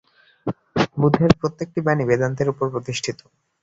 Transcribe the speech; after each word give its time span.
বুদ্ধের 0.97 1.31
প্রত্যেকটি 1.39 1.79
বাণী 1.87 2.03
বেদান্তের 2.09 2.51
উপর 2.53 2.65
প্রতিষ্ঠিত। 2.73 3.19